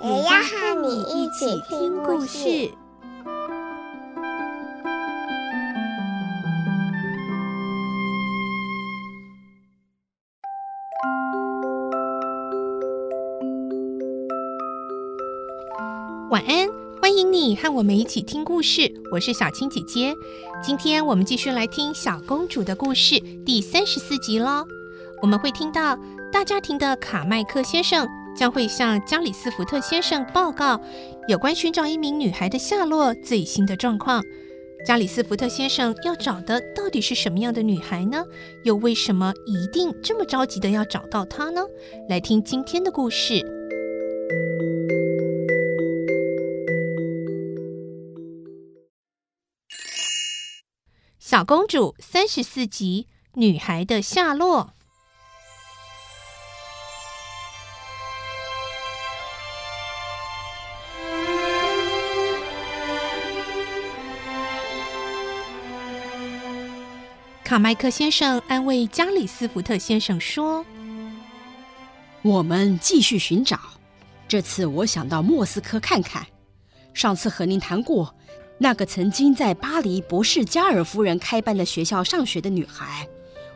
[0.00, 2.70] 也要和你一起听故事。
[16.30, 16.68] 晚安，
[17.02, 18.92] 欢迎你和我们一起听故事。
[19.10, 20.14] 我是小青姐姐，
[20.62, 24.64] 今天我们继续来听小公主的故事第三十四集喽。
[25.20, 25.98] 我们会听到
[26.32, 30.80] 大家庭的卡麦克先生将会向加里斯福特先生报告
[31.26, 34.22] 有关寻找一名女孩的下落最新的状况。
[34.86, 38.24] 加里斯福特先生要找的到底是什么样的女孩呢？
[38.62, 41.62] 又为什么一定这么着急的要找到她呢？
[42.08, 43.44] 来听今天的故事。
[51.18, 54.74] 小公主三十四集：女孩的下落。
[67.58, 70.64] 卡麦克先生安慰加里斯福特先生说
[72.22, 73.58] ：“我们继续寻找。
[74.28, 76.24] 这次我想到莫斯科看看。
[76.94, 78.14] 上次和您谈过。”
[78.58, 83.08] 那个曾经在巴黎博士加尔夫人开办的学校上学的女孩，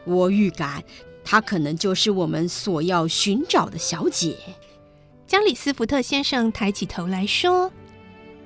[0.04, 0.82] 我预感
[1.24, 4.36] 她可能就是我们所要寻找的小姐。
[5.28, 7.70] 加里斯福特先生抬起头来说：“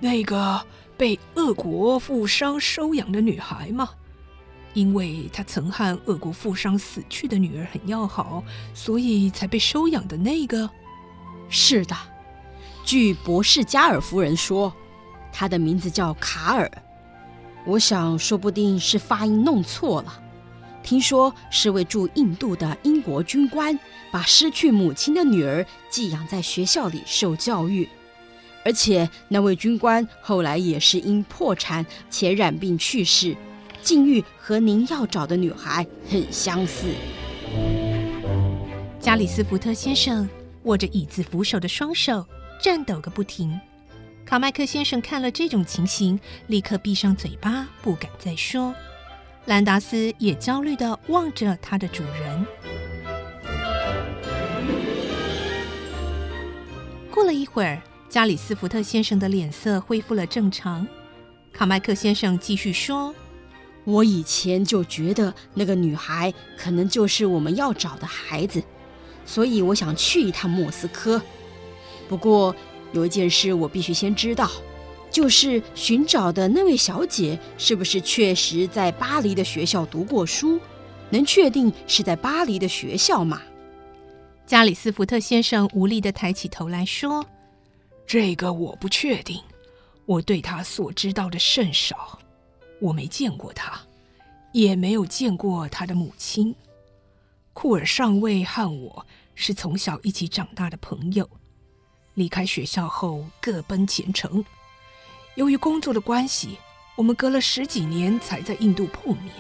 [0.01, 0.67] 那个
[0.99, 3.89] 被俄国富商收养的女孩吗？
[4.77, 8.45] 因为他曾和俄国富商死去的女儿很要好，
[8.75, 10.69] 所以才被收养的那个？
[11.49, 11.97] 是的，
[12.85, 14.73] 据博士加尔夫人说。”
[15.39, 16.71] 他的名字叫卡尔，
[17.67, 20.23] 我想说不定是发音弄错了。
[20.83, 23.79] 听说是位驻印度的英国军官，
[24.11, 27.87] 把失去母亲的女儿寄养在学校里受教育，
[28.65, 33.37] 而且那位军官后来也是因破产且染病去世，
[33.87, 36.89] 境遇和您要找的女孩很相似。
[38.99, 40.29] 加里斯福特先生
[40.65, 42.27] 握着椅子扶手的双手
[42.61, 43.57] 颤抖个不停。
[44.25, 48.75] 卡麦克先生看了这种情形，立刻闭上嘴巴，不敢再说。
[49.45, 52.47] 兰达斯也焦虑的望着他的主人。
[57.09, 60.85] 过了一会儿，加里斯福特先生的脸色恢复了正常。
[61.53, 63.15] 卡麦克先生继续说
[63.87, 68.63] ：“我以前就觉得那个女孩可能就是我们要找的孩子，
[69.25, 71.23] 所以我想去一趟莫斯科。
[72.07, 72.55] 不过……”
[72.93, 74.49] 有一件事我必须先知道，
[75.11, 80.59] 就是寻找的那位小姐是不是确实在巴黎的学校读过书？
[81.11, 83.43] 能确定是在巴黎的学校吗？
[84.47, 87.27] 加里斯福特先生无力地抬起头来说
[88.07, 89.43] ：“这个我不确定，
[90.07, 92.19] 我对他所知道的甚少，
[92.81, 93.81] 我没见过她，
[94.53, 96.55] 也没有见过她的母亲。
[97.53, 101.29] 库尔上尉和我是从小一起长大的朋友。”
[102.15, 104.43] 离开学校后各奔前程。
[105.35, 106.59] 由于工作的关系，
[106.95, 109.33] 我们隔了十几年才在印度碰面。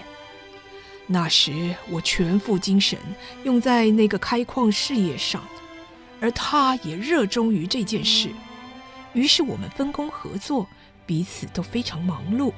[1.07, 2.99] 那时我全副精神
[3.45, 5.43] 用在那个开矿事业上，
[6.21, 8.29] 而他也热衷于这件事。
[9.15, 10.67] 于是我们分工合作，
[11.07, 12.53] 彼此都非常忙碌。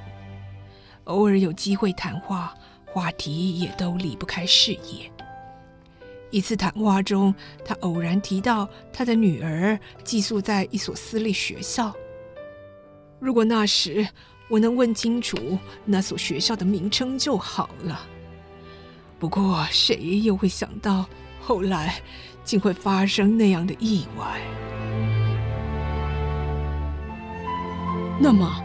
[1.09, 2.55] 偶尔有机会谈话，
[2.87, 5.11] 话题也都离不开事业。
[6.31, 11.95] 一次谈话中，他偶然提到他的女儿寄宿在一所私立学校。
[13.19, 14.07] 如果那时
[14.49, 18.07] 我能问清楚那所学校的名称就好了。
[19.19, 21.07] 不过谁又会想到
[21.41, 22.01] 后来
[22.45, 24.41] 竟会发生那样的意外？
[28.21, 28.63] 那么，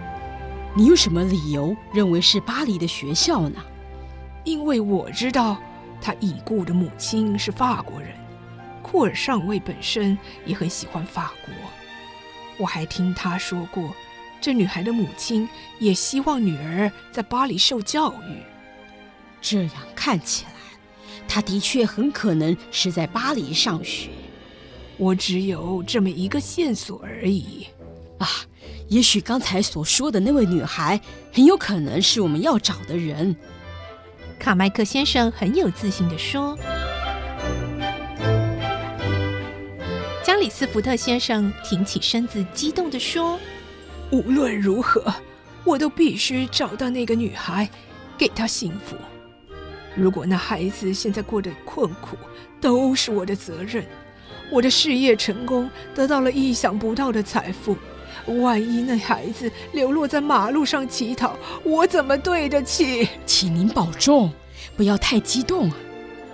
[0.76, 3.60] 你有什么理由认为是巴黎的学校呢？
[4.44, 5.58] 因为我知道。
[6.06, 8.10] 他已故的母亲是法国人，
[8.82, 11.54] 库尔上尉本身也很喜欢法国。
[12.58, 13.96] 我还听他说过，
[14.42, 15.48] 这女孩的母亲
[15.80, 18.44] 也希望女儿在巴黎受教育。
[19.40, 20.52] 这样看起来，
[21.26, 24.10] 她的确很可能是在巴黎上学。
[24.98, 27.66] 我只有这么一个线索而已。
[28.24, 28.30] 啊，
[28.88, 31.00] 也许刚才所说的那位女孩
[31.34, 33.36] 很有可能是我们要找的人。
[34.40, 36.58] 卡麦克先生很有自信地说。
[40.24, 43.38] 加里斯福特先生挺起身子，激动地说
[44.10, 45.14] ：“无论如何，
[45.66, 47.70] 我都必须找到那个女孩，
[48.18, 48.96] 给她幸福。
[49.96, 52.18] 如果那孩子现在过得困苦，
[52.62, 53.86] 都是我的责任。
[54.50, 57.76] 我的事业成功，得到了意想不到的财富。
[58.28, 63.08] 万一那孩子流落在马路上乞讨，我怎么对得起？
[63.26, 64.32] 请您保重，
[64.76, 65.72] 不要太激动。”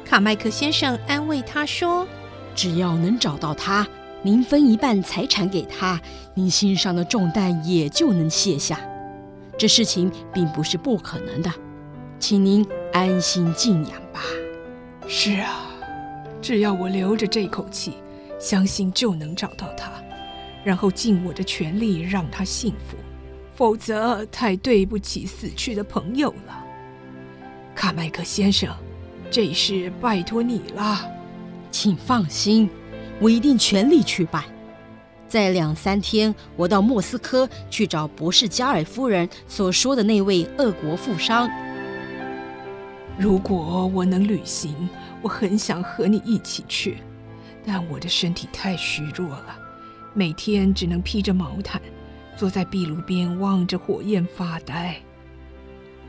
[0.05, 2.07] 卡麦克先生安慰他说。
[2.55, 3.87] 只要能找到他，
[4.21, 6.01] 您分一半财产给他，
[6.33, 8.79] 您心上的重担也就能卸下。
[9.57, 11.49] 这事情并不是不可能的，
[12.19, 14.21] 请您安心静养吧。
[15.07, 15.69] 是啊，
[16.41, 17.93] 只要我留着这口气，
[18.39, 19.91] 相信就能找到他，
[20.69, 22.95] 然后尽我的全力让他幸福。
[23.55, 26.63] 否则，太对不起死去的朋友了。
[27.73, 28.71] 卡麦克先生，
[29.31, 31.09] 这事拜托你了。
[31.71, 32.69] 请放心，
[33.19, 34.43] 我一定全力去办。
[35.27, 41.49] 在两三天，我到莫斯科去找博士加尔夫人所说的那位俄国富商。
[43.17, 44.87] 如果我能旅行，
[45.23, 46.99] 我很想和你一起去，
[47.65, 49.58] 但我的身体太虚弱了，
[50.19, 51.81] 每天只能披着毛毯，
[52.35, 55.01] 坐在壁炉边望着火焰发呆。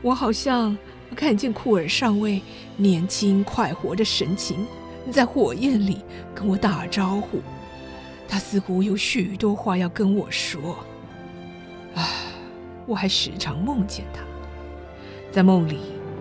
[0.01, 0.77] 我好像
[1.15, 2.41] 看见库尔上尉
[2.75, 4.67] 年轻快活的神情。
[5.09, 5.99] 在火焰里
[6.35, 7.39] 跟我打招呼，
[8.27, 10.75] 他似乎有许多话要跟我说。
[11.95, 12.09] 啊，
[12.85, 14.23] 我还时常梦见他，
[15.31, 15.79] 在梦里，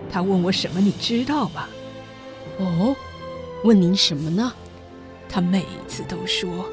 [0.08, 1.66] 他问我什么，你知道吗？
[2.60, 2.94] 哦，
[3.64, 4.52] 问您什么呢？
[5.28, 6.70] 他每次都说：“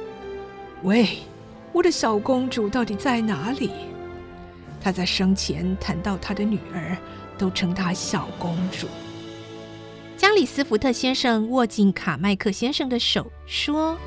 [0.88, 1.06] 喂，
[1.74, 3.69] 我的小公主到底在哪里？”
[4.81, 6.98] 他在生前谈到他的女儿，
[7.38, 8.88] 都称她小公主。
[10.16, 13.98] 加里斯福特先生握紧卡麦克先生的手，说：“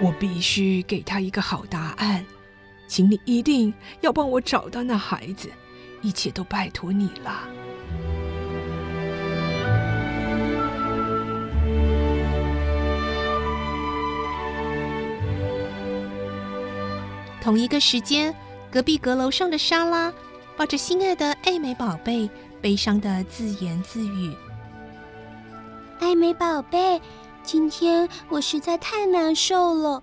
[0.00, 2.24] 我必须给他一个好答案，
[2.86, 5.50] 请你一定要帮我找到那孩子，
[6.00, 7.48] 一切都拜托你了。”
[17.50, 18.32] 同一个时间，
[18.70, 20.14] 隔壁阁楼上的莎拉
[20.56, 22.30] 抱着心爱的艾美宝贝，
[22.60, 24.32] 悲伤的自言自语。
[25.98, 27.02] 艾美宝贝，
[27.42, 30.00] 今天我实在太难受了，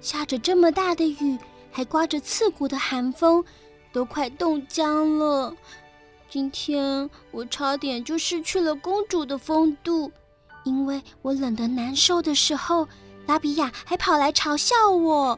[0.00, 1.36] 下着这么大的雨，
[1.72, 3.44] 还刮着刺骨的寒风，
[3.92, 5.52] 都快冻僵了。
[6.30, 10.12] 今天我差点就失去了公主的风度，
[10.62, 12.86] 因为我冷得难受的时候，
[13.26, 15.36] 拉比亚还跑来嘲笑我。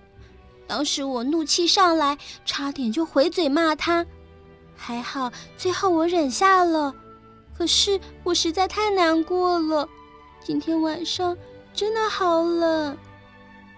[0.66, 4.04] 当时我怒气上来，差点就回嘴骂他，
[4.76, 6.94] 还好最后我忍下了。
[7.56, 9.88] 可是我实在太难过了。
[10.42, 11.36] 今天晚上
[11.72, 12.96] 真的好冷，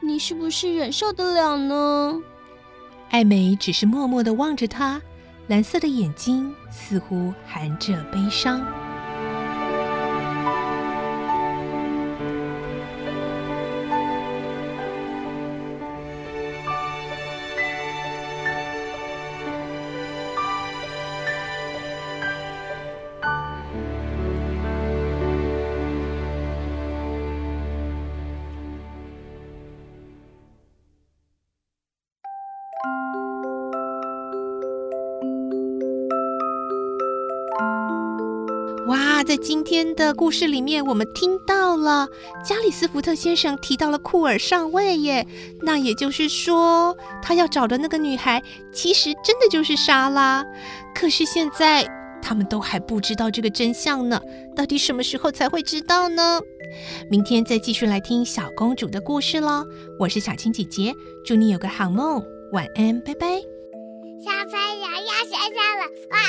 [0.00, 2.20] 你是不是忍受得了呢？
[3.11, 5.00] 艾美只是默默地望着他，
[5.46, 8.61] 蓝色的眼睛似乎含着悲伤。
[39.29, 42.08] 在今天的故事里面，我们听到了
[42.43, 45.27] 加里斯福特先生提到了库尔上尉耶。
[45.61, 48.43] 那也就是说，他要找的那个女孩，
[48.73, 50.43] 其实真的就是莎拉。
[50.94, 51.87] 可是现在
[52.23, 54.19] 他们都还不知道这个真相呢。
[54.56, 56.41] 到底什么时候才会知道呢？
[57.11, 59.63] 明天再继续来听小公主的故事喽。
[59.99, 63.27] 我是小青姐姐，祝你有个好梦，晚安，拜拜。
[64.25, 66.28] 小朋友要睡觉了，晚安。